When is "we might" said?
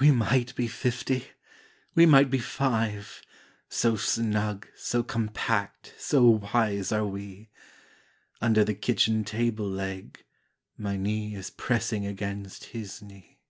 0.00-0.54, 1.94-2.30